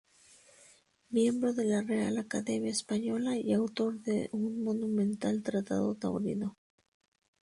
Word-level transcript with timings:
Miembro 1.11 1.53
de 1.53 1.63
la 1.63 1.83
Real 1.83 2.17
Academia 2.17 2.71
Española 2.71 3.37
y 3.37 3.53
autor 3.53 3.99
de 3.99 4.29
un 4.31 4.63
monumental 4.63 5.43
tratado 5.43 5.93
taurino. 5.93 6.57